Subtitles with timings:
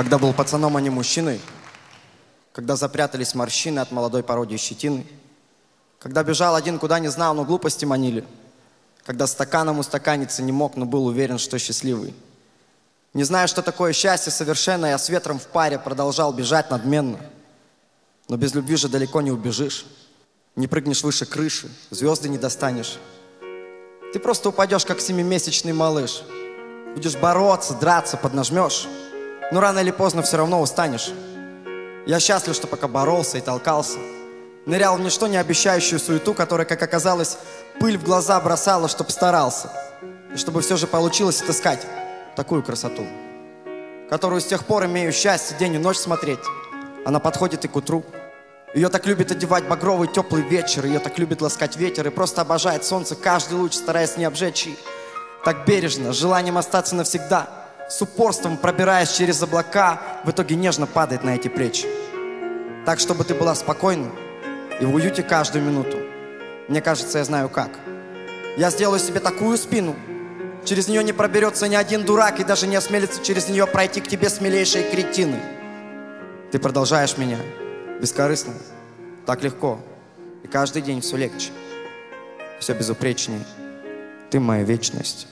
[0.00, 1.42] Когда был пацаном, а не мужчиной.
[2.54, 5.06] Когда запрятались морщины от молодой пародии щетины.
[5.98, 8.24] Когда бежал один, куда не знал, но глупости манили.
[9.04, 12.14] Когда стаканом устаканиться не мог, но был уверен, что счастливый.
[13.12, 17.20] Не зная, что такое счастье совершенно, я с ветром в паре продолжал бежать надменно.
[18.26, 19.84] Но без любви же далеко не убежишь.
[20.56, 22.98] Не прыгнешь выше крыши, звезды не достанешь.
[24.14, 26.22] Ты просто упадешь, как семимесячный малыш.
[26.94, 28.88] Будешь бороться, драться, поднажмешь.
[29.50, 31.10] Но рано или поздно все равно устанешь.
[32.06, 33.98] Я счастлив, что пока боролся и толкался.
[34.66, 37.38] Нырял в ничто не обещающую суету, которая, как оказалось,
[37.80, 39.70] пыль в глаза бросала, чтоб старался.
[40.34, 41.86] И чтобы все же получилось отыскать
[42.36, 43.06] такую красоту,
[44.08, 46.40] которую с тех пор имею счастье день и ночь смотреть.
[47.04, 48.04] Она подходит и к утру.
[48.74, 52.84] Ее так любит одевать багровый теплый вечер, ее так любит ласкать ветер и просто обожает
[52.84, 54.78] солнце каждый луч, стараясь не обжечь и
[55.44, 57.48] так бережно, желанием остаться навсегда,
[57.90, 61.86] с упорством пробираясь через облака, в итоге нежно падает на эти плечи.
[62.86, 64.10] Так, чтобы ты была спокойна
[64.80, 65.98] и в уюте каждую минуту.
[66.68, 67.70] Мне кажется, я знаю как.
[68.56, 69.96] Я сделаю себе такую спину,
[70.64, 74.08] через нее не проберется ни один дурак и даже не осмелится через нее пройти к
[74.08, 75.40] тебе смелейшие кретины.
[76.52, 77.38] Ты продолжаешь меня,
[78.00, 78.54] бескорыстно,
[79.26, 79.80] так легко.
[80.44, 81.50] И каждый день все легче,
[82.60, 83.44] все безупречнее.
[84.30, 85.26] Ты моя вечность.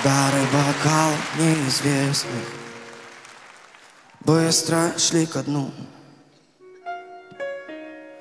[0.00, 2.46] Удары бокал неизвестных.
[4.20, 5.70] Быстро шли ко дну.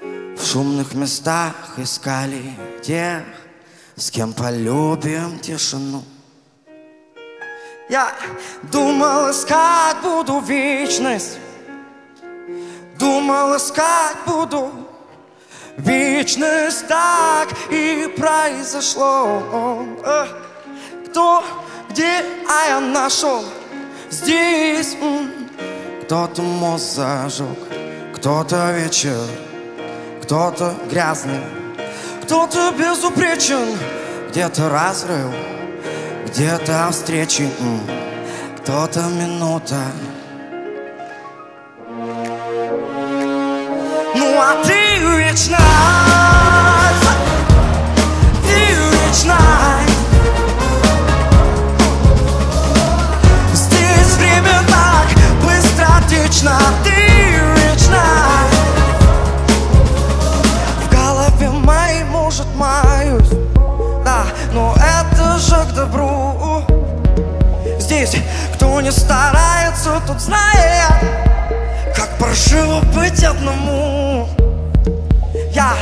[0.02, 3.24] В шумных местах искали тех
[3.96, 6.04] С кем полюбим тишину.
[7.90, 8.14] Я
[8.64, 11.38] думал искать буду вечность.
[12.98, 14.72] Думал искать буду
[15.78, 16.88] вечность.
[16.88, 19.86] Так и произошло
[21.10, 21.44] Кто,
[21.90, 23.44] где, а я нашел.
[24.10, 24.98] Здесь
[26.04, 27.46] Кто-то мост зажег
[28.16, 29.22] Кто-то вечер
[30.23, 31.42] Кто-то грязный.
[32.23, 33.78] Кто-то безупречен
[34.30, 35.32] Где-то разрыв
[36.30, 37.50] где-то встречи,
[38.58, 39.82] кто-то минута.
[44.16, 45.58] Ну а ты вечна,
[70.09, 70.92] тот знает
[71.95, 74.27] Как паршиво быть одному.
[75.52, 75.73] Я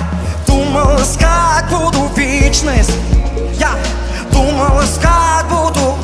[0.46, 2.92] думал искать буду вечность.
[3.58, 3.72] Я
[4.32, 5.98] думал искать буду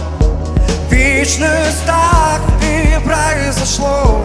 [0.90, 1.86] вечность.
[1.86, 4.22] Так и произошло.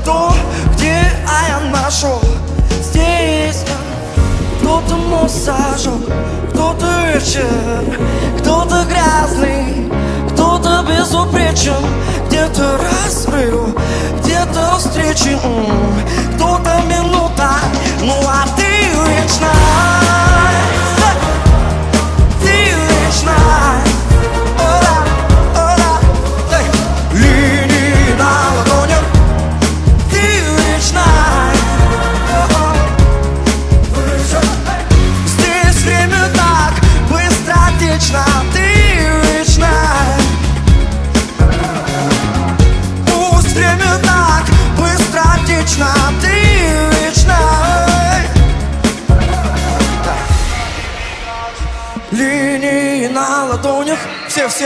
[0.00, 0.32] Кто,
[0.74, 2.20] где, а я нашел.
[2.80, 3.64] Здесь
[4.60, 5.92] кто-то мост зажег,
[6.50, 7.44] кто-то вечер,
[8.38, 9.90] кто-то грязный,
[10.86, 11.84] безупречен,
[12.28, 13.74] где-то разрыв,
[14.20, 15.38] где-то встречи,
[16.36, 17.50] кто-то минута,
[18.02, 19.52] ну а ты вечна,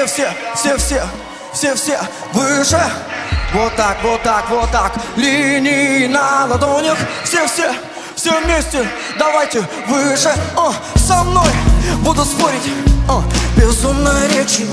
[0.07, 1.07] Все-все-все, все-все,
[1.53, 2.01] все-все
[2.33, 2.81] Выше.
[3.53, 4.95] Вот так, вот так, вот так.
[5.17, 6.97] Линии на ладонях.
[7.23, 7.71] Все-все,
[8.17, 8.89] все вместе.
[9.19, 10.33] Давайте выше.
[10.57, 11.51] О, Со мной
[11.99, 12.73] буду спорить.
[13.11, 13.23] О,
[13.57, 14.67] Безумной речи.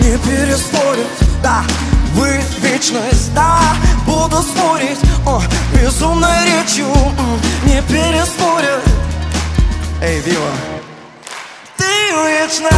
[0.00, 1.06] Не переспорить.
[1.42, 1.62] Да,
[2.14, 3.32] вы вечность.
[3.32, 3.58] Да,
[4.06, 4.98] буду спорить.
[5.26, 5.40] О,
[5.72, 6.88] Безумной речью
[7.64, 8.84] Не переспорить.
[10.02, 10.50] Эй, Вива.
[11.78, 12.68] Ты вечна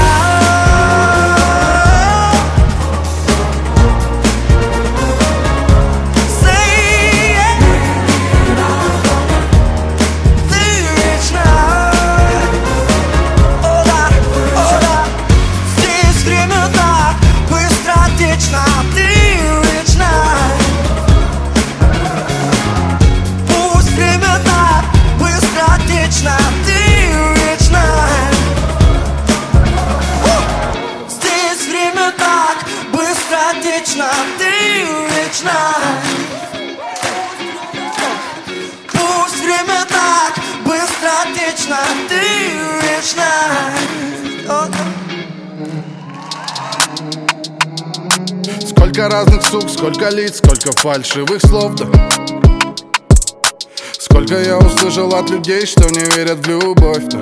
[50.14, 51.86] лиц, сколько фальшивых слов, да
[53.98, 57.18] Сколько я услышал от людей, что не верят в любовь, да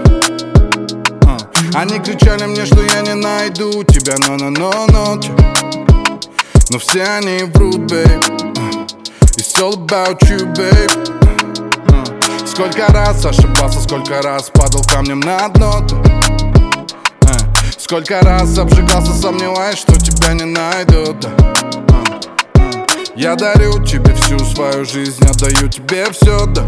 [1.27, 1.39] А.
[1.75, 5.19] Они кричали мне, что я не найду тебя, но-но-но-но
[6.71, 8.23] Но все они врут, бейб
[9.37, 10.93] It's all about you, babe
[11.89, 12.47] А.
[12.47, 15.97] Сколько раз ошибался, сколько раз падал камнем на дно да.
[17.23, 17.37] А.
[17.79, 21.25] Сколько раз обжигался, сомневаясь, что тебя не найдут.
[21.25, 21.53] А.
[21.65, 21.72] А.
[23.15, 26.63] Я дарю тебе всю свою жизнь, отдаю тебе все, да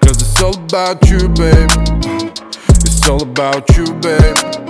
[0.00, 1.68] Cause it's all about you, babe
[2.84, 4.65] It's all about you, babe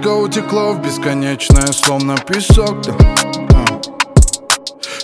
[0.00, 2.94] Сколько утекло в бесконечное, словно песок, да
[3.52, 3.80] А.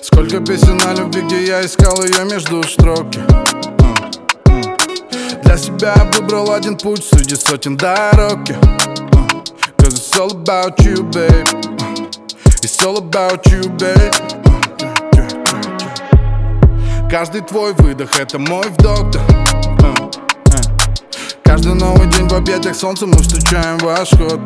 [0.00, 3.44] Сколько песен о любви, где я искал ее между строки А.
[4.48, 4.76] А.
[5.42, 8.56] Для себя выбрал один путь среди сотен дорог yeah.
[9.12, 9.82] А.
[9.82, 11.46] Cause it's all about you, babe.
[12.62, 14.14] It's all about you, babe.
[17.10, 19.75] Каждый твой выдох это мой вдох, да.
[21.46, 23.78] Каждый новый день в объятиях солнца мы встречаем.
[23.84, 24.04] А.
[24.04, 24.44] А.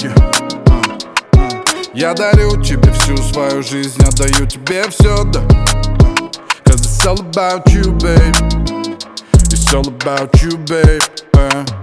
[1.94, 5.40] Я дарю тебе всю свою жизнь, отдаю тебе все, да.
[6.64, 8.36] Cause it's all about you, babe
[9.50, 11.02] It's all about you, babe
[11.34, 11.79] uh,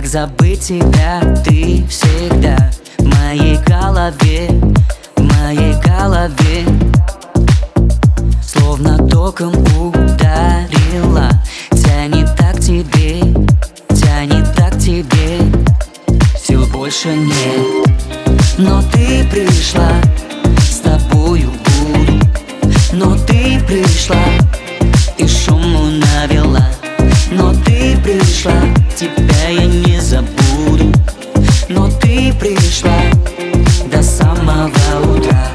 [0.00, 4.48] Как забыть тебя, ты всегда в моей голове
[5.14, 6.64] В моей голове.
[8.42, 11.28] Словно током ударила.
[11.72, 13.20] Тянет так тебе,
[13.94, 15.38] тянет так тебе.
[16.42, 17.86] Сил больше нет.
[18.56, 19.92] Но ты пришла,
[20.62, 22.26] с тобою буду.
[22.94, 24.16] Но ты пришла
[25.18, 25.28] и ты
[28.40, 28.62] пришла,
[28.96, 30.92] тебя я не забуду.
[31.68, 32.98] Но ты пришла
[33.90, 34.70] до самого
[35.14, 35.48] утра.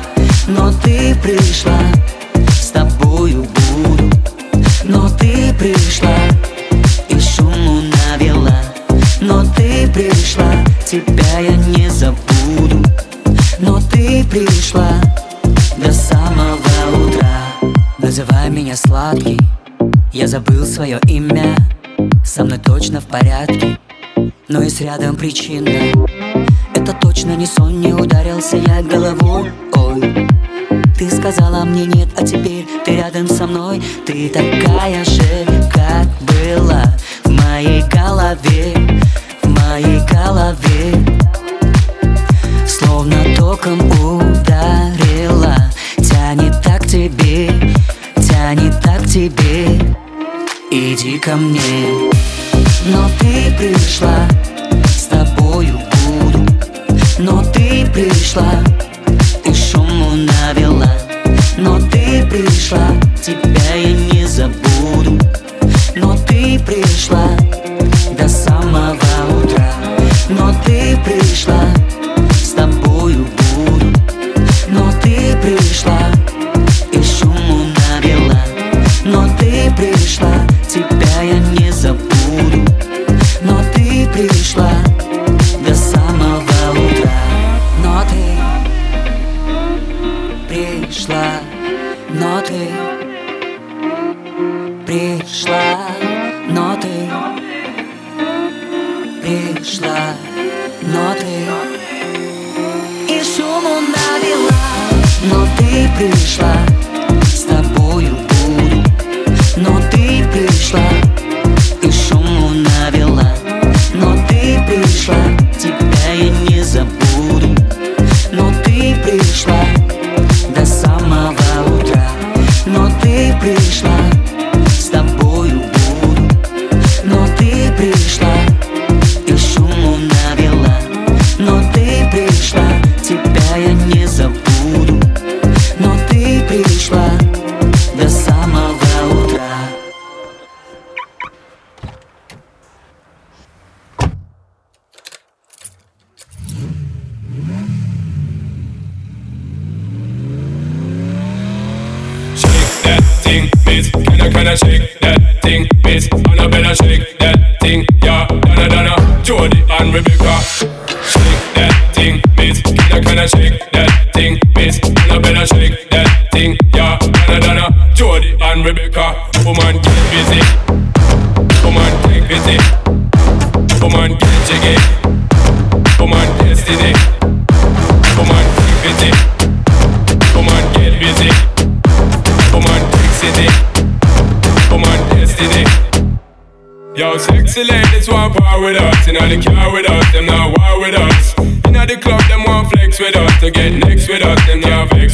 [0.48, 1.80] Но ты пришла,
[2.50, 4.10] с тобою буду.
[4.84, 6.16] Но ты пришла
[7.10, 8.62] и шуму навела.
[9.20, 10.52] Но ты пришла,
[10.86, 12.84] тебя я не забуду.
[13.60, 14.92] Но ты пришла
[15.78, 17.42] до самого утра.
[17.98, 19.40] Называй меня сладкий
[20.14, 21.56] Я забыл свое имя
[22.36, 23.80] Со мной точно в порядке
[24.50, 25.70] Но есть рядом причина
[26.76, 29.54] Это точно не сон, не ударился я головой.
[29.74, 30.28] Ой,
[31.00, 33.82] ты сказала мне нет, а теперь ты рядом со мной.
[34.06, 36.84] Ты такая же, как была
[37.24, 39.00] В моей голове,
[39.42, 41.32] в моей голове.
[42.68, 45.56] Словно током ударила
[46.00, 47.48] Тянет так тебе,
[48.18, 49.96] тянет так тебе
[50.72, 52.12] Иди ко мне.
[52.86, 54.28] Но ты пришла,
[54.88, 56.46] с тобою буду.
[57.20, 58.64] Но ты пришла,
[59.44, 60.92] и шуму навела.
[61.58, 62.88] Но ты пришла,
[63.22, 65.20] тебя я не забуду.
[65.96, 67.30] Но ты пришла
[68.18, 68.98] до самого
[69.44, 69.72] утра.
[70.30, 71.65] Но ты пришла,
[105.30, 106.54] но ты пришла,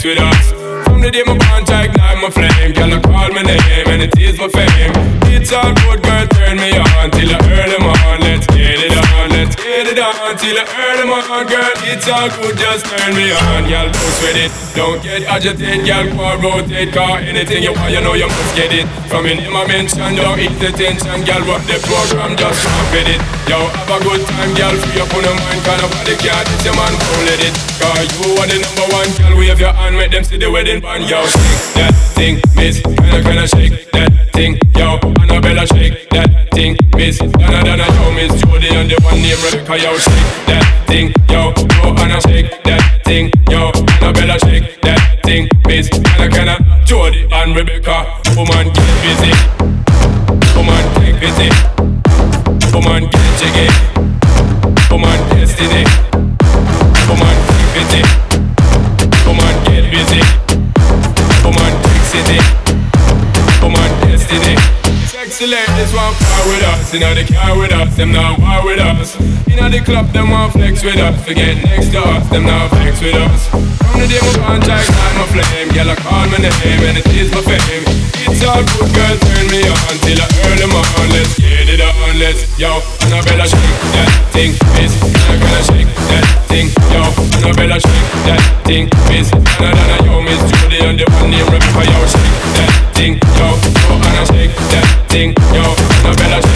[0.02, 0.41] feel that
[10.42, 11.14] till I earn them
[11.46, 11.74] girl.
[11.86, 13.86] It's all good, just turn me on, girl.
[13.94, 16.10] Don't sweat it, don't get agitated, girl.
[16.18, 18.90] Quad rotate, car anything you want, you know you must get it.
[19.06, 21.46] From in my mention, don't eat the tension, girl.
[21.46, 23.22] What the program, just rock with it.
[23.46, 24.74] Yo, have a good time, girl.
[24.82, 26.44] Free up on your mind, cause nobody care.
[26.50, 27.54] This your man, won't let it.
[27.78, 29.34] Cause you are the number one, girl.
[29.38, 31.22] Wave your hand, make them see the wedding band, yo.
[31.22, 32.82] Shake that thing, miss.
[32.82, 34.98] Kinda, kinda shake that thing, yo.
[35.22, 37.22] Annabella, shake that thing, miss.
[37.22, 38.34] Donna, Donna, yo, miss
[38.82, 39.94] And the one named Rebecca, yo.
[39.94, 41.54] Shake that thing, yo.
[41.54, 43.70] Yo, Anna, shake that thing, yo.
[44.02, 45.86] Annabella, shake that thing, miss.
[45.88, 48.10] Kinda, kinda, Jody and Rebecca.
[48.34, 49.30] Woman, get busy.
[50.58, 51.54] Woman, get busy.
[52.74, 53.70] Woman, get jiggy.
[54.90, 55.86] Woman, destiny.
[57.06, 58.08] Woman, keep it.
[59.30, 60.26] Woman, get busy.
[61.46, 62.42] Woman, fix it.
[63.62, 64.58] Woman, destiny.
[65.06, 65.81] Sexy with
[66.82, 69.16] us, inna the car with us, them not war with us.
[69.48, 73.00] Inna the club, them want flex with us, forget next to us, them not flex
[73.02, 73.48] with us.
[73.86, 77.08] From the day my contract, I'm a flame, girl I call my name and it
[77.14, 77.86] is my fame.
[78.26, 81.10] It's all good, girl, turn me on till I early morning.
[81.14, 82.82] Let's get it on, let's yo.
[83.06, 84.94] Annabella shake that thing, miss.
[85.02, 87.04] Gonna shake that thing, yo.
[87.38, 89.30] Annabella shake that thing, miss.
[89.60, 93.48] Donna, yo, Miss Judy and the one named Rebecca, yo, shake that thing, yo.
[93.86, 95.66] Yo, Anna shake that thing, yo.
[96.02, 96.51] Annabella shake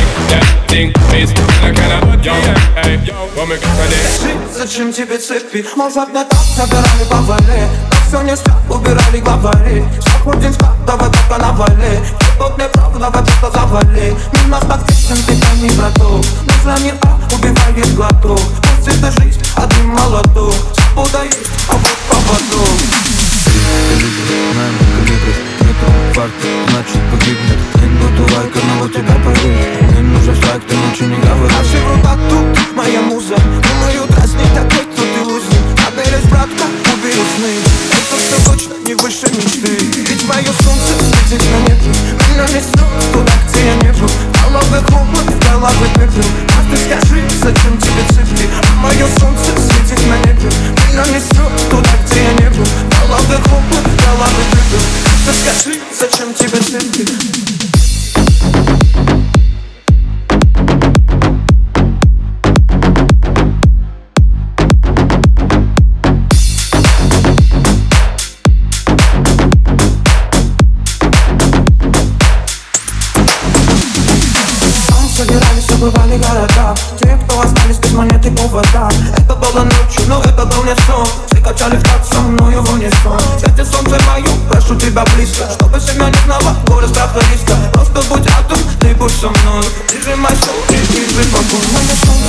[4.53, 5.65] Зачем тебе цепи?
[5.75, 9.85] Может не так собирали повали Но все не спят, убирали главари.
[10.01, 11.99] Заходим в спад, давай пока навали.
[12.37, 14.15] Тут неправда, давай просто завали.
[14.33, 16.25] Мимо тактичен, ты пойми, браток.
[16.83, 18.41] Не так, убивает глоток.
[18.61, 20.53] Пусть это жизнь, один молоток.
[20.95, 22.69] Свобода есть, а вот поводок
[24.53, 27.59] Знаем калибров, нету факта, значит погибнет.
[27.75, 31.53] Не буду лайк, одного тебя поверить Не нужен страйк, ты лучше не говори.
[31.53, 33.35] Наши врата тут, моя муза.
[33.35, 35.04] Думаю, дразнить такой, кто
[36.35, 37.53] братка, убери сны.
[37.95, 39.71] Это все точно не выше мечты.
[40.09, 41.91] Ведь мое солнце светит на небе.
[42.29, 44.09] Меня несет туда, где я не был.
[44.43, 48.45] Головы хлопот, головы пепел А ты скажи, зачем тебе цепи?
[48.51, 50.49] А мое солнце светит на небе.
[50.87, 52.67] Меня несет туда, где я не был.
[52.99, 56.59] Головы хлопот, головы пепел А ты скажи, зачем тебе
[58.93, 59.14] Там
[75.75, 76.75] убывали города.
[76.99, 78.89] Те, кто остались без монеты повода.
[79.17, 81.07] Это было ночью, но это был не сон.
[81.27, 83.19] Все качали в такт со мною в унисон.
[83.39, 85.45] Свети солнце мою, прошу тебя близко.
[85.51, 87.55] Чтобы семья не знала горы страха риска.
[87.73, 89.65] Просто будь рядом, ты будь со мной.
[89.91, 92.24] Держи мой соул и держи покой Мое солнце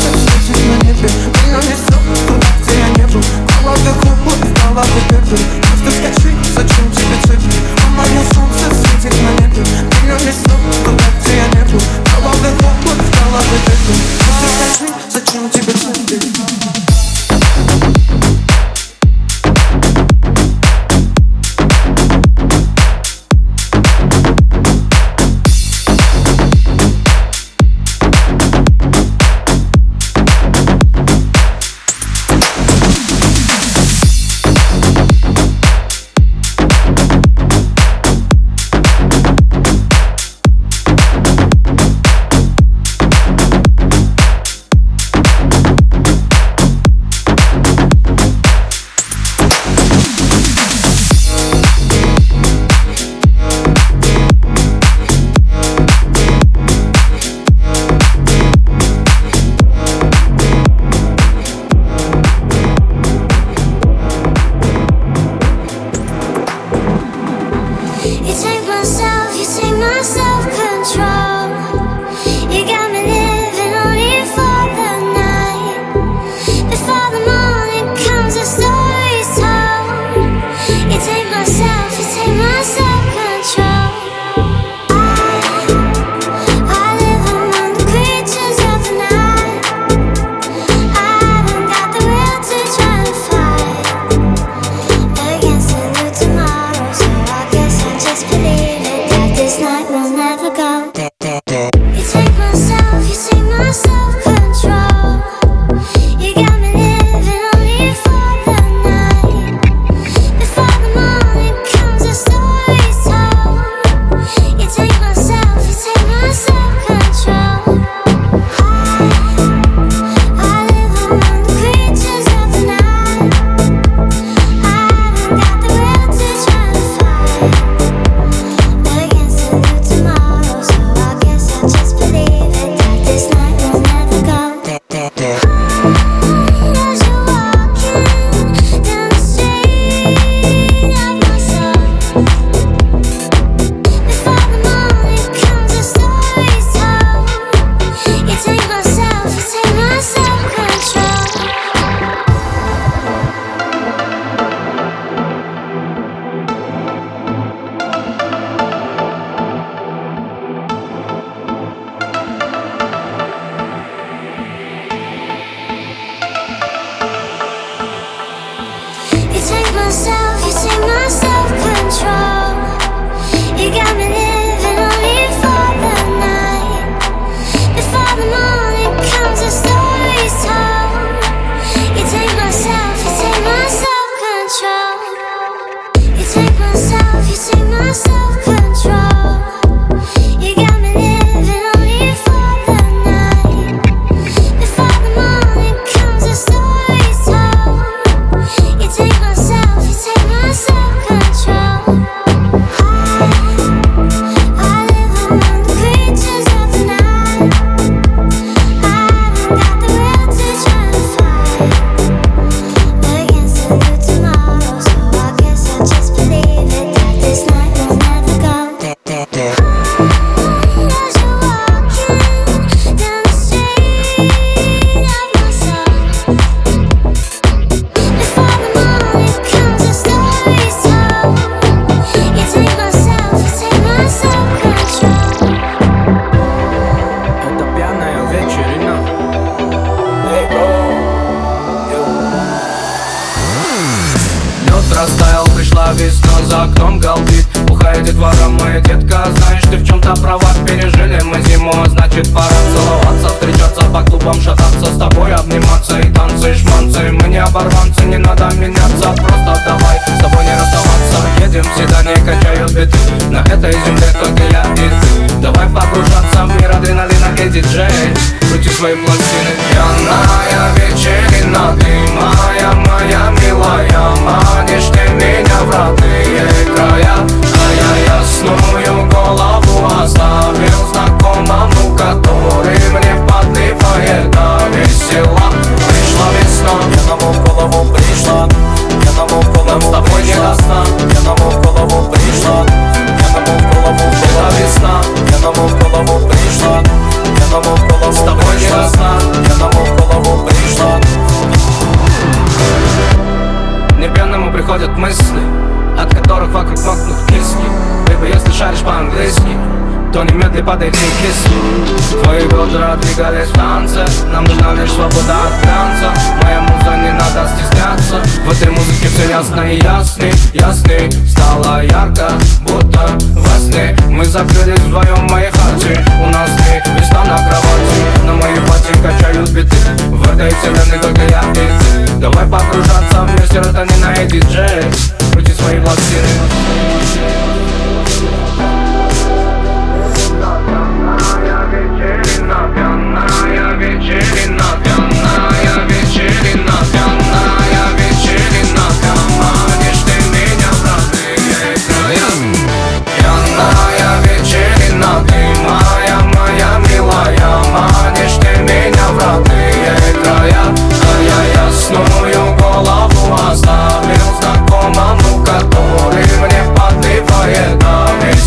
[313.16, 316.12] горит станция Нам нужна лишь свобода от танца.
[316.42, 318.20] Моя муза не надо стесняться.
[318.44, 323.96] В этой музыке все ясно и ясный, ясный Стало ярко, будто во сне.
[324.08, 326.04] Мы закрылись вдвоем в моей хате.
[326.22, 328.24] У нас ты места на кровати.
[328.24, 329.76] На моей пати качают биты.
[330.08, 332.18] В этой вселенной только я и ты.
[332.18, 334.84] Давай погружаться в мир серотонина и диджей
[335.32, 336.28] Крути свои пластины.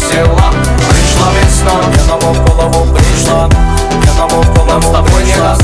[0.10, 0.52] взяла
[0.90, 3.50] Прийшла весна, я нам в голову пришла
[4.06, 5.56] Я нам в голову прийшла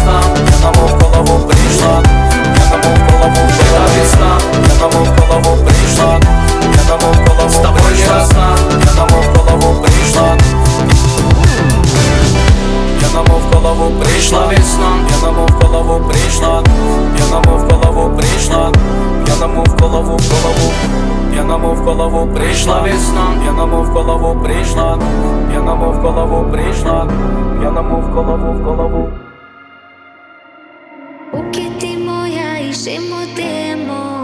[0.51, 2.03] Я нам в голову пришла
[2.57, 6.19] Я нам в голову прийшла весна Я нам в голову пришла
[6.77, 8.25] Я нам в голову прийшла
[8.85, 10.37] Я нам в голову пришла
[13.01, 16.63] Я нам в голову пришла весна Я нам в голову пришла
[17.19, 18.71] Я нам в голову прийшла прийшла,
[19.25, 20.73] п'яному в голову, в голову,
[21.31, 22.81] п'яному в голову прийшла.
[22.81, 24.97] Весна, п'яному в голову прийшла,
[25.49, 27.07] п'яному в голову прийшла,
[27.59, 29.09] п'яному в голову, в голову.
[31.31, 34.14] Поки ти моя і шимотимо.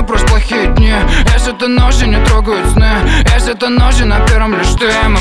[0.00, 0.92] дома просто плохие дни.
[1.32, 2.88] Если это ножи не трогают сны
[3.34, 5.19] Если это ножи на первом лишь ты мы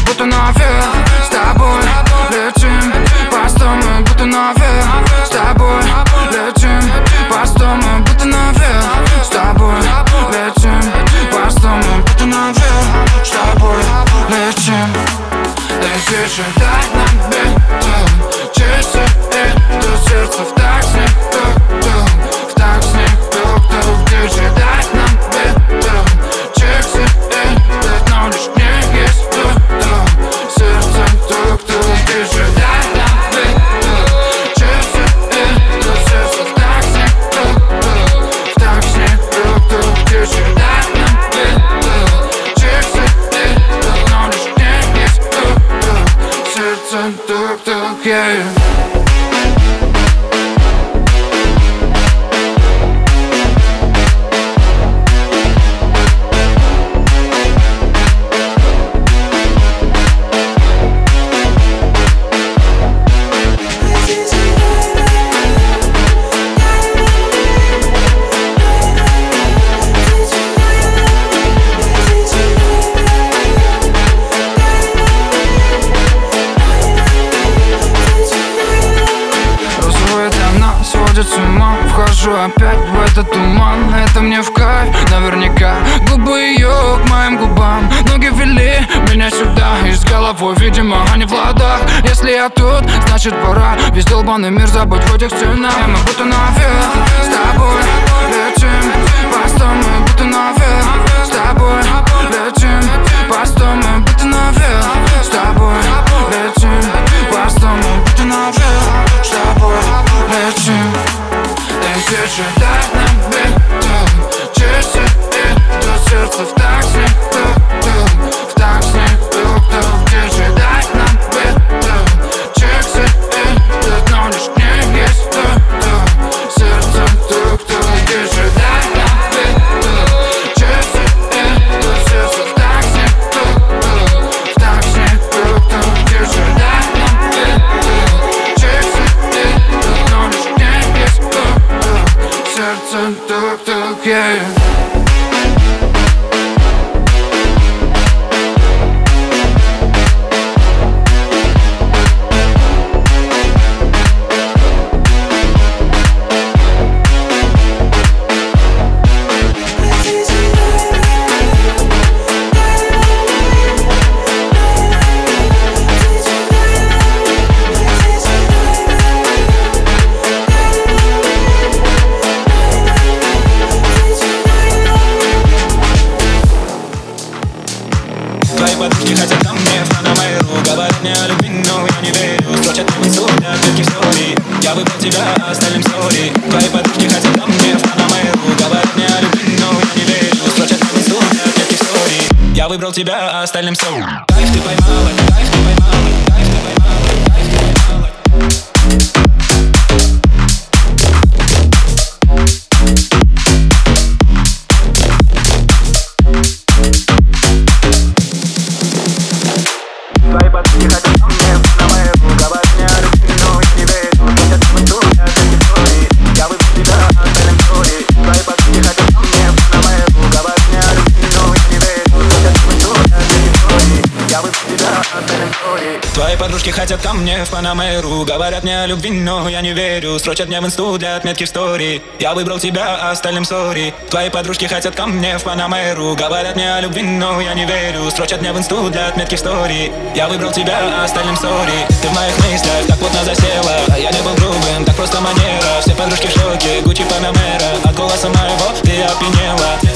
[230.29, 232.01] верю Строчат мне в инсту для отметки в стори.
[232.19, 233.93] Я выбрал тебя, а остальным сори.
[234.09, 236.15] Твои подружки хотят ко мне в Панамеру.
[236.15, 238.09] Говорят мне о любви, но я не верю.
[238.11, 239.91] Строчат мне в инсту для отметки в стори.
[240.15, 241.87] Я выбрал тебя, а остальным сори.
[242.01, 245.81] Ты в моих мыслях так плотно засела А я не был грубым, так просто манера.
[245.81, 247.71] Все подружки в шоке, Гуччи Панамера.
[247.83, 249.88] От голоса моего ты опьянела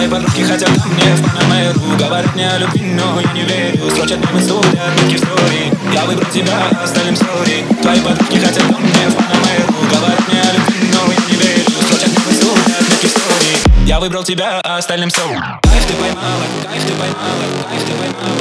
[0.00, 3.90] Твои подружки хотят ко мне в Панамеру Говорят мне о любви, но я не верю.
[3.90, 7.66] Строчат инсту для отметки в стори Я выбрал тебя, остальным сори.
[7.82, 11.64] Твои подружки хотят ко мне в Панамеру Говорят мне о любви, но я не верю.
[11.82, 15.38] Строчат инсту для отметки в стори Я выбрал тебя, остальным сори.
[15.64, 18.40] Кайф ты поймала, кайф ты поймала Кайф ты поймала,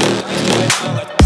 [0.56, 1.19] кайф ты поймала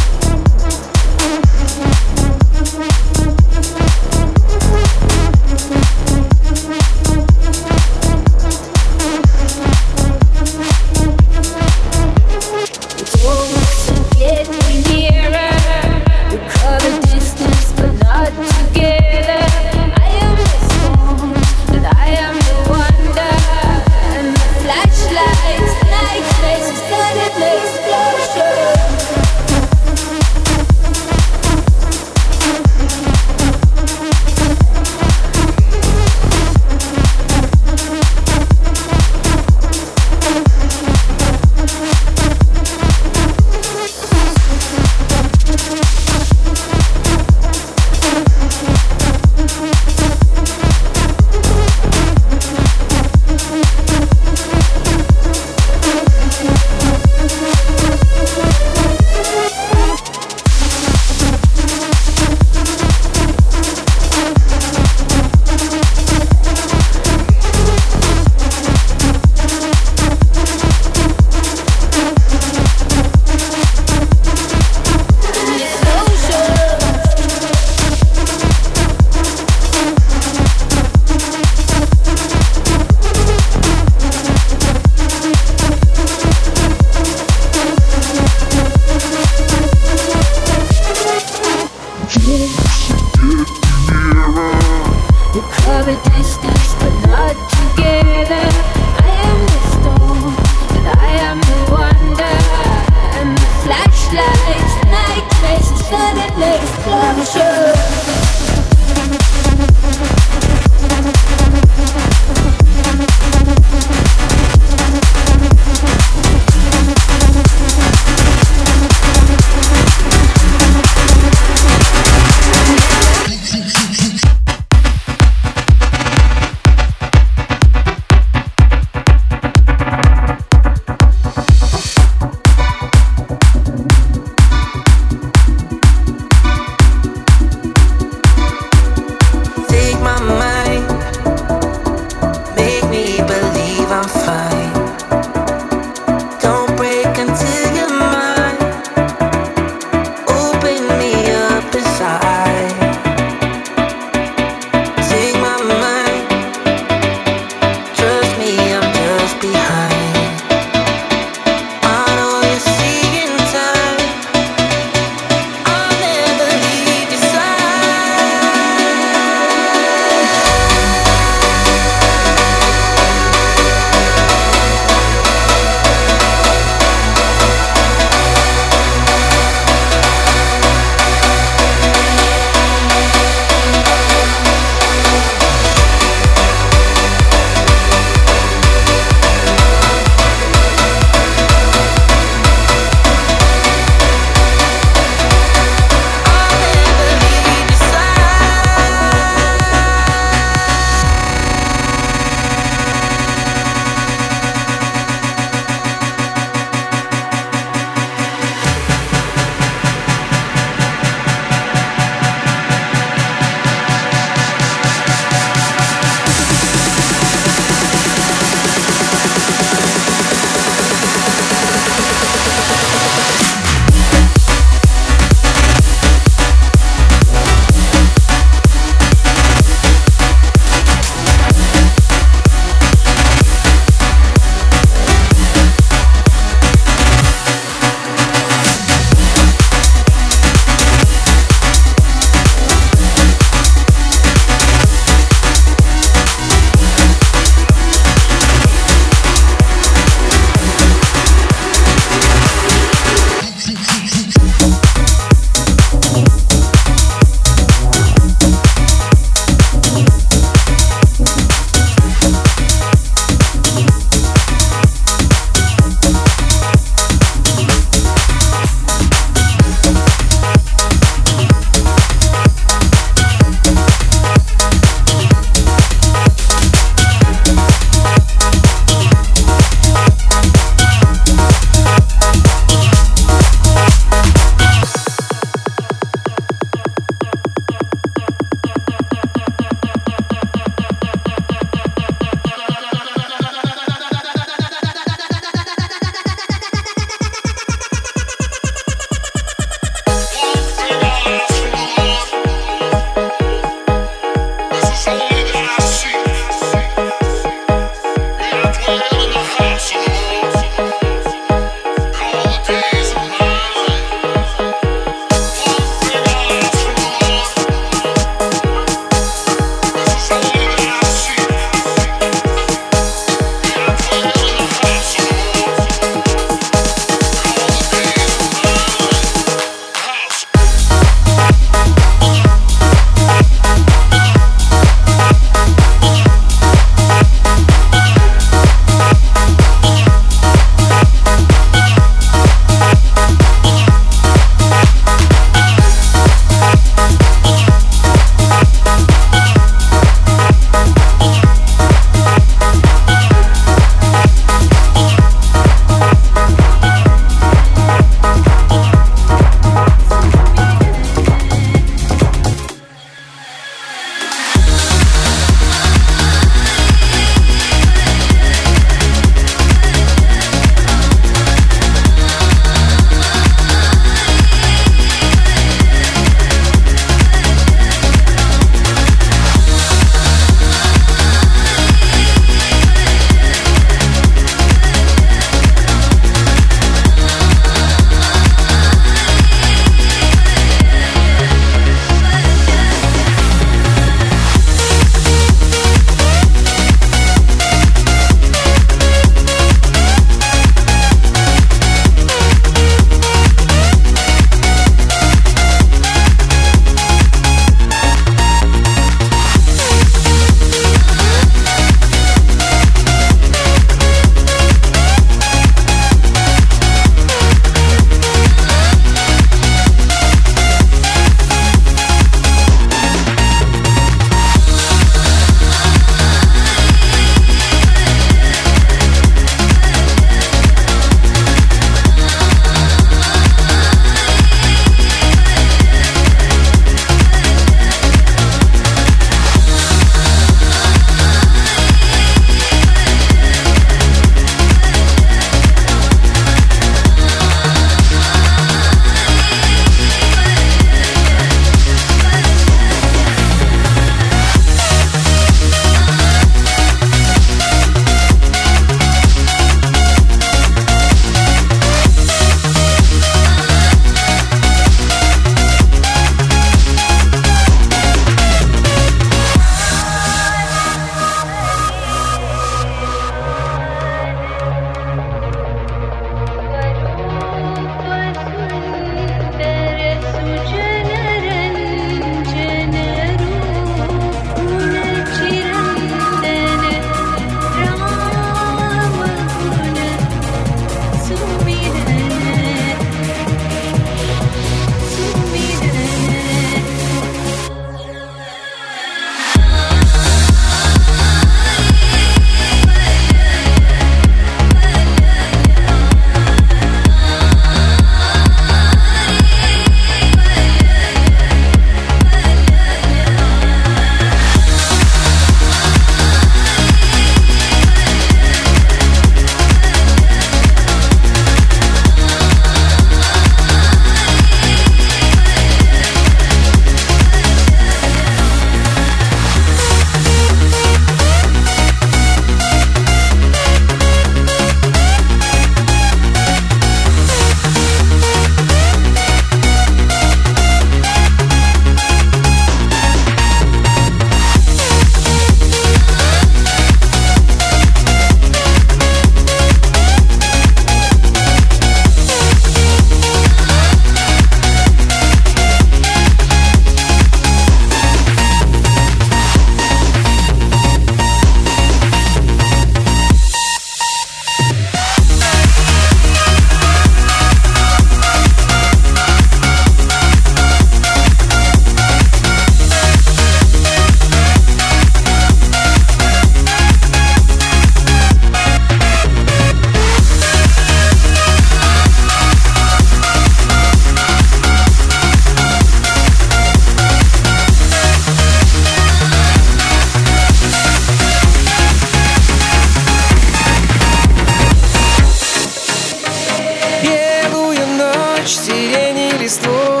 [599.36, 600.00] и листву.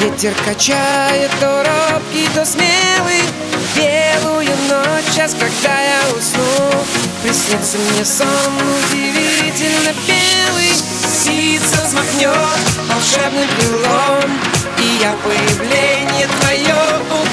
[0.00, 3.22] Ветер качает то робкий, то смелый.
[3.74, 6.70] Белую ночь, сейчас, когда я усну.
[7.22, 8.26] Приснится мне сон
[8.90, 10.72] удивительно белый.
[11.26, 12.30] Птица взмахнет
[12.88, 14.30] волшебным крылом
[14.78, 16.74] И я появление твое
[17.10, 17.25] увижу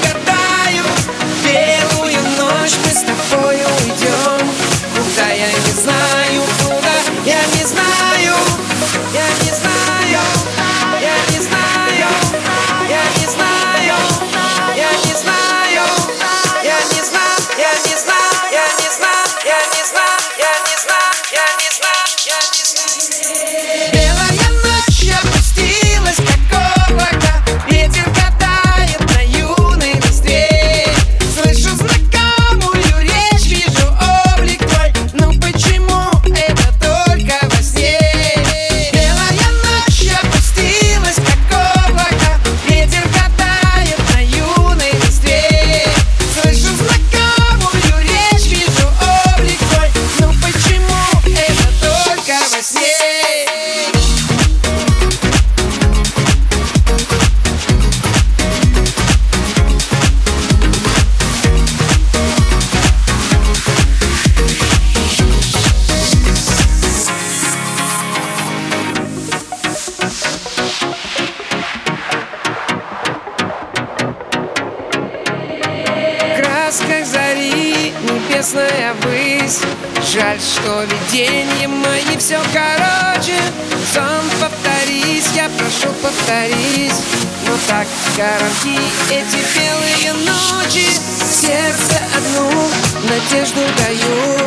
[87.84, 88.80] как гарантии
[89.10, 90.88] Эти белые ночи
[91.30, 92.70] Сердце одну
[93.08, 94.38] надежду даю.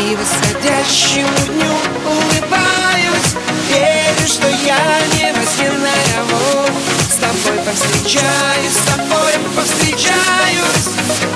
[0.00, 3.34] И восходящему дню улыбаюсь
[3.68, 6.66] Верю, что я не возьми наяву
[7.08, 10.88] С тобой повстречаюсь, с тобой повстречаюсь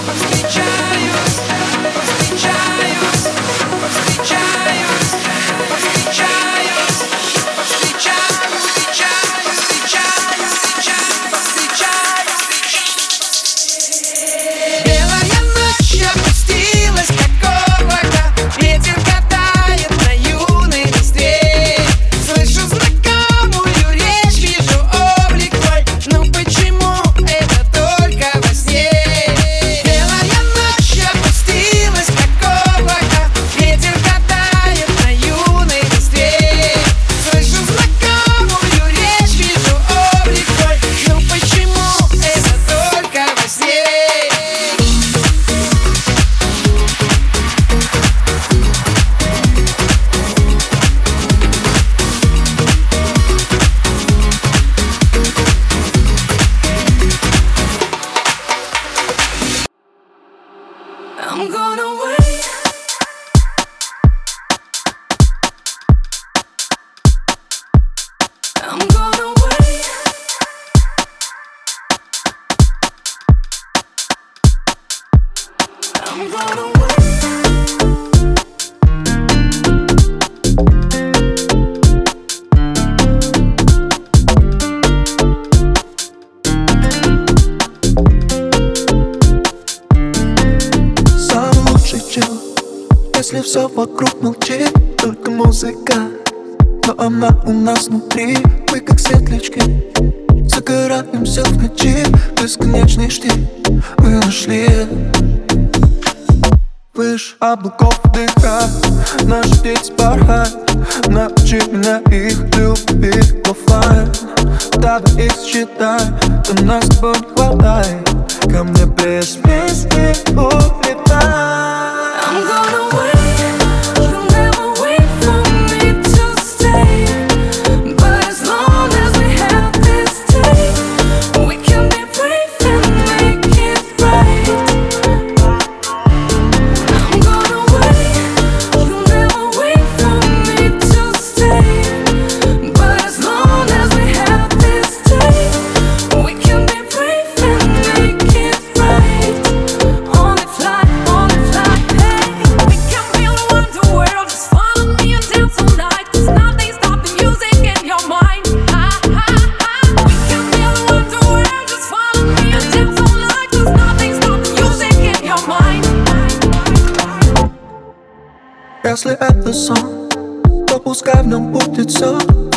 [0.07, 1.41] Повстречаюсь,
[1.95, 2.96] повстречаюсь.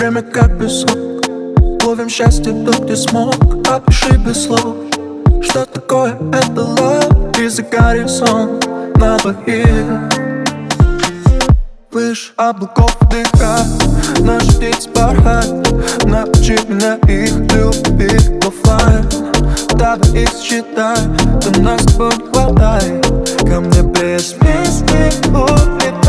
[0.09, 0.89] время как песок
[1.85, 3.35] Ловим счастье тут, где смог.
[3.69, 4.75] Опиши без слов
[5.41, 7.39] Что такое это love?
[7.39, 9.85] И за горизонт на двоих
[11.91, 13.59] Выше облаков дыха
[14.21, 18.43] Наш дети порхает Научи меня их любить.
[18.43, 19.07] Лофлайн
[19.75, 20.97] Давай их считай.
[21.41, 23.05] Ты нас с тобой хватает
[23.41, 26.08] Ко мне без мысли улетай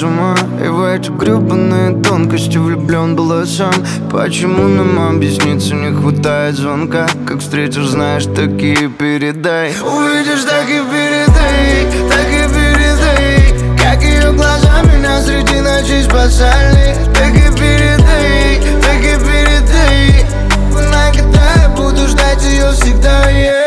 [0.00, 0.34] с ума
[0.64, 3.72] И в эти гребаные тонкости влюблен был я сам
[4.10, 7.06] Почему нам объясниться не хватает звонка?
[7.26, 9.70] Как встретишь, знаешь, такие передай.
[9.70, 13.76] Увидишь, так и передай, так и передай.
[13.78, 20.26] Как ее глаза меня среди ночей спасали Так и передай, так и передай.
[21.12, 23.59] Когда я буду ждать ее всегда yeah.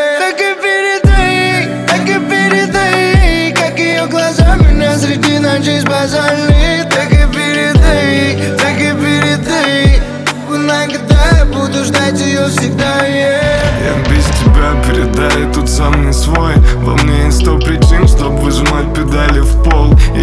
[19.13, 19.62] выжимать педали в пол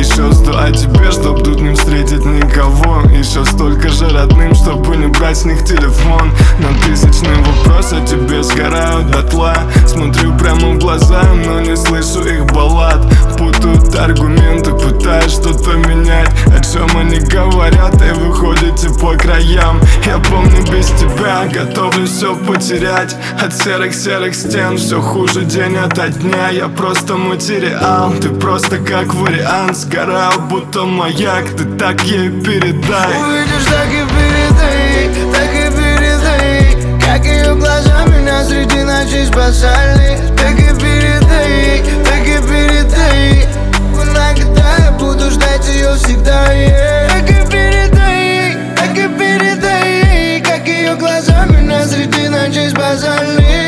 [0.01, 3.07] Еще сто о тебе, чтоб тут не встретить никого.
[3.11, 6.31] Еще столько же родным, чтобы не брать с них телефон.
[6.57, 9.53] На тысячный вопрос о тебе сгорают дотла.
[9.85, 12.99] Смотрю прямо в глаза, но не слышу их баллад.
[13.37, 16.31] Путают аргументы, пытаюсь что-то менять.
[16.47, 19.79] О чем они говорят и выходите по краям.
[20.07, 23.15] Я помню без тебя, готовлю все потерять.
[23.39, 26.49] От серых-серых стен все хуже день ото дня.
[26.49, 33.11] Я просто материал, ты просто как вариант Сгорал, будто маяк, ты так ей передай.
[33.19, 40.17] Увидишь, так и передай, так и передай Как ее глаза меня среди ночей спасали.
[40.37, 43.45] Так и передай, так и передай
[43.93, 47.09] Знай, когда я буду ждать ее всегда yeah.
[47.09, 53.60] Так и передай, так и передай Как ее глаза меня среди ночей спасали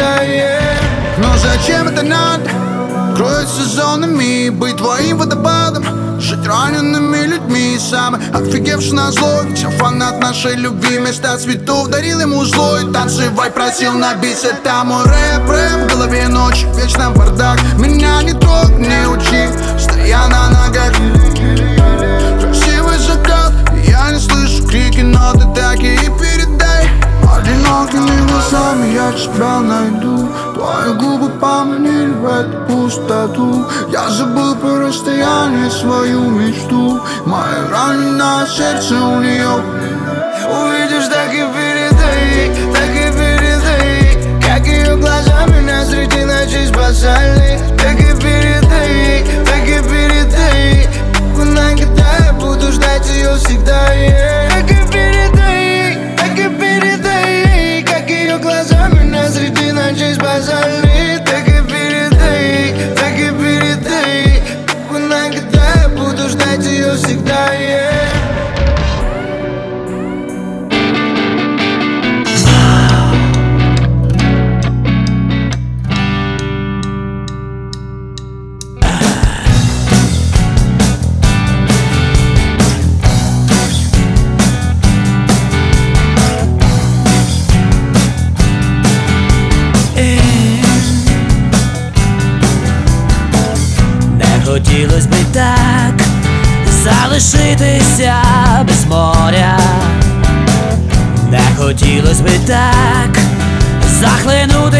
[0.00, 0.70] yeah.
[1.18, 2.48] Но зачем это надо?
[3.14, 5.84] Кроет сезонами Быть твоим водопадом
[6.20, 7.78] Жить ранеными людьми.
[7.78, 10.98] Самый офигевший на злой я фанат нашей любви.
[10.98, 16.28] Вместо цветов дарил ему злой Танцевать просил на бис Это мой рэп, рэп В голове
[16.28, 17.58] ночь, вечно бардак.
[17.78, 19.48] Меня не трогай, не учи.
[19.78, 20.92] Стоя на ногах.
[22.40, 23.52] Красивый закат
[23.86, 26.39] Я не слышу крики, но ты так и передай
[27.80, 30.28] Одинокими глазами я тебя найду.
[30.54, 33.64] Твои губы поманили в эту пустоту.
[33.90, 37.00] Я забыл про расстояние свою мечту.
[37.24, 39.48] Мое раненое сердце у нее
[40.50, 47.94] Увидишь, так и передай, так и передай Как ее глаза меня среди ночей спасали Так
[47.94, 50.88] и передай, так и передай
[51.34, 54.39] Знай, когда я буду ждать ее всегда yeah.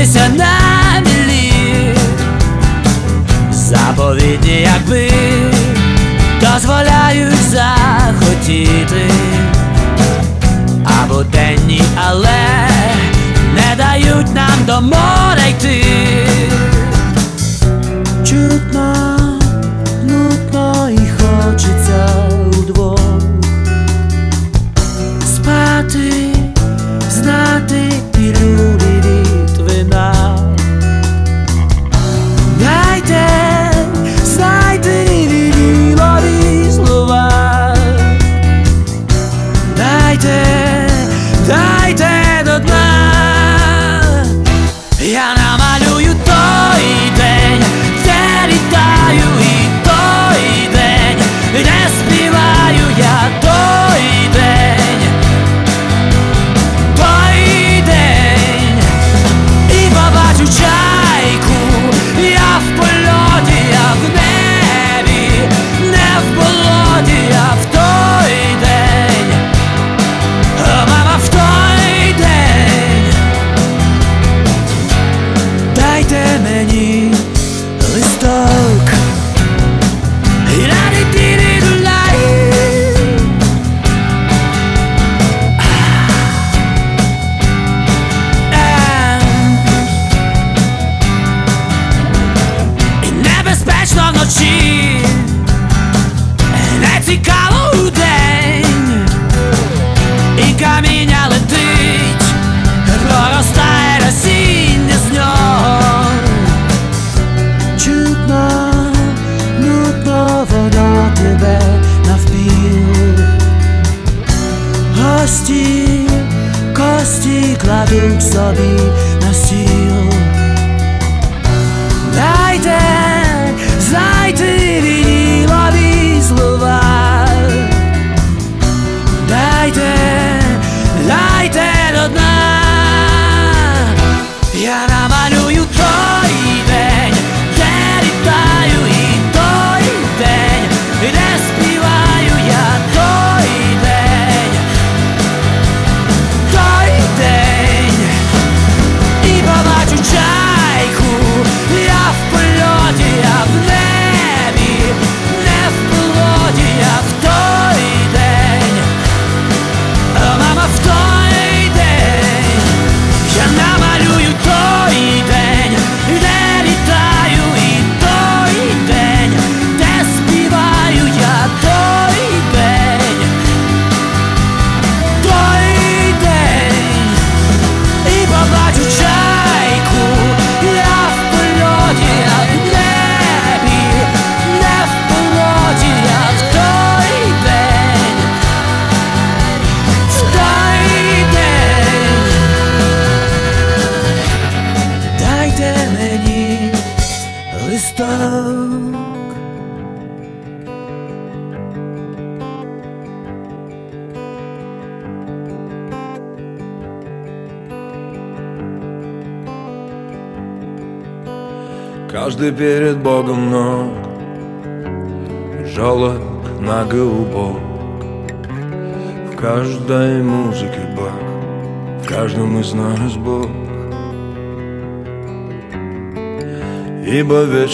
[0.04, 0.59] Захлинутися на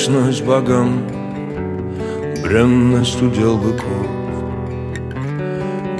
[0.06, 1.02] Вечность богам
[2.40, 4.06] Бренность удел быков.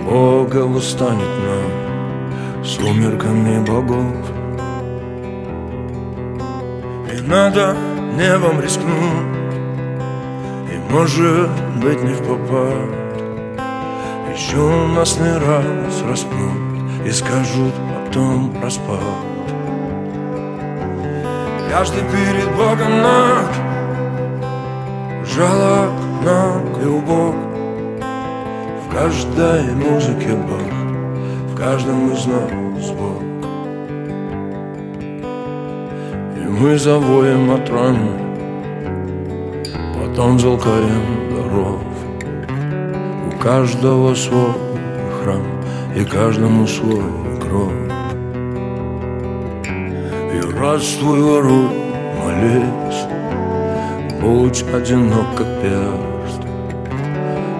[0.04, 4.14] Бога восстанет нам Сумерками богов.
[7.12, 7.76] И надо
[8.16, 8.92] небом рискнуть
[10.72, 11.50] И может
[11.82, 12.90] быть не в попад.
[14.32, 17.74] Еще нас не раз распнут И скажут
[18.06, 19.00] потом распад.
[21.68, 23.75] Каждый перед Богом наг
[25.36, 25.92] Жалок,
[26.24, 27.34] наг и убог
[28.84, 33.22] В каждой музыке Бог В каждом из нас Бог
[36.38, 37.68] И мы завоем от
[39.94, 41.82] Потом залкаем даров.
[43.26, 44.54] У каждого свой
[45.20, 45.42] храм
[45.94, 47.04] И каждому свой
[47.42, 47.74] гроб.
[50.32, 51.68] И родствуй воруй,
[52.24, 53.15] молись
[54.26, 56.42] Будь одинок, как перст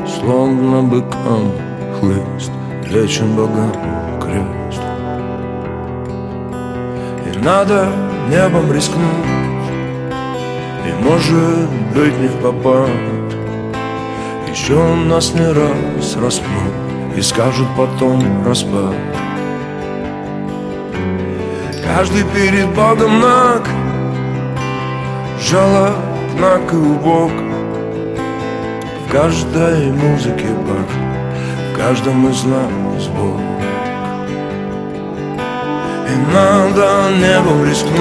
[0.05, 1.53] Словно быкам
[2.01, 2.51] хлыст
[2.89, 3.71] Вечен богам
[4.21, 4.83] крест.
[7.25, 7.89] И надо
[8.29, 9.01] небом рискнуть
[10.89, 12.91] И может быть не в попад.
[14.51, 16.75] Еще нас не раз распнут
[17.17, 18.97] И скажут потом распад.
[21.85, 23.69] Каждый перед Богом наг
[25.39, 26.06] Жалоб
[26.39, 27.33] на клубок
[29.07, 30.89] В каждой музыке Бог
[31.73, 33.41] В каждом из нас Бог
[36.09, 37.97] И надо небом рискнуть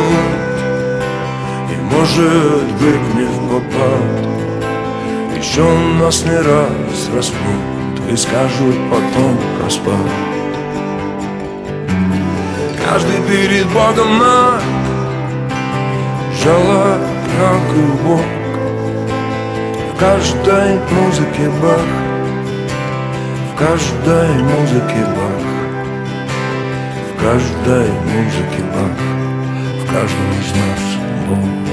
[1.71, 4.25] И может быть не в попад.
[5.37, 5.63] Еще
[5.99, 9.95] нас не раз распнут И скажут потом распад.
[12.85, 14.59] Каждый перед Богом на
[16.43, 18.25] Жалоб на клубок
[19.93, 21.79] В каждой музыке Бах.
[23.51, 25.43] В каждой музыке Бах.
[27.11, 28.97] В каждой музыке Бах.
[29.81, 30.83] В каждом из нас
[31.27, 31.64] Бог